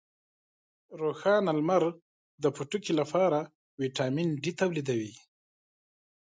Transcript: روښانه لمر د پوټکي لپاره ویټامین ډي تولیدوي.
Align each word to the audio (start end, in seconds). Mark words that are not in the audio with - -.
روښانه 1.01 1.51
لمر 1.59 1.83
د 2.43 2.45
پوټکي 2.55 2.93
لپاره 2.99 3.39
ویټامین 3.81 4.29
ډي 4.43 4.51
تولیدوي. 4.61 5.13